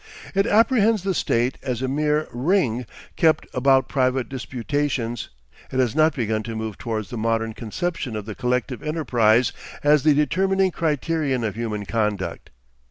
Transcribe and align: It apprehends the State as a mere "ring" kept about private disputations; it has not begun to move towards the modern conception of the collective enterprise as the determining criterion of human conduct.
It 0.33 0.47
apprehends 0.47 1.03
the 1.03 1.13
State 1.13 1.59
as 1.61 1.83
a 1.83 1.87
mere 1.87 2.27
"ring" 2.31 2.87
kept 3.17 3.45
about 3.53 3.87
private 3.87 4.27
disputations; 4.29 5.29
it 5.71 5.77
has 5.79 5.93
not 5.95 6.15
begun 6.15 6.41
to 6.41 6.55
move 6.55 6.79
towards 6.79 7.11
the 7.11 7.19
modern 7.19 7.53
conception 7.53 8.15
of 8.15 8.25
the 8.25 8.33
collective 8.33 8.81
enterprise 8.81 9.53
as 9.83 10.01
the 10.01 10.15
determining 10.15 10.71
criterion 10.71 11.43
of 11.43 11.53
human 11.53 11.85
conduct. 11.85 12.49